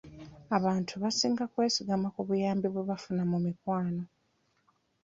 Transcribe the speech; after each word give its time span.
Abantubasinga 0.55 1.43
kwesigama 1.53 2.07
ku 2.13 2.21
buyambi 2.27 2.67
bwe 2.69 2.83
bafuna 2.89 3.23
mu 3.31 3.37
mikwano. 3.45 4.03